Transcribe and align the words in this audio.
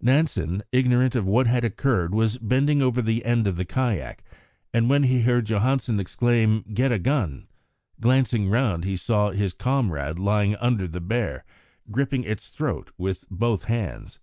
Nansen, 0.00 0.62
ignorant 0.70 1.16
of 1.16 1.26
what 1.26 1.48
had 1.48 1.64
occurred, 1.64 2.14
was 2.14 2.38
bending 2.38 2.80
over 2.80 3.02
his 3.02 3.20
end 3.24 3.48
of 3.48 3.56
the 3.56 3.64
kayak, 3.64 4.22
when 4.70 5.02
he 5.02 5.22
heard 5.22 5.46
Johansen 5.46 5.98
exclaim, 5.98 6.64
"Get 6.72 6.92
a 6.92 6.98
gun." 7.00 7.48
Glancing 8.00 8.48
round, 8.48 8.84
he 8.84 8.94
saw 8.94 9.30
his 9.32 9.52
comrade 9.52 10.16
lying 10.16 10.54
under 10.58 10.86
the 10.86 11.00
bear, 11.00 11.44
gripping 11.90 12.22
its 12.22 12.50
throat 12.50 12.92
with 12.98 13.24
both 13.32 13.64
hands. 13.64 14.20